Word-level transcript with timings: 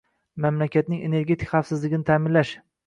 mamlakatning 0.45 1.03
energetika 1.11 1.55
xavfsizligini 1.57 2.11
ta’minlash 2.11 2.59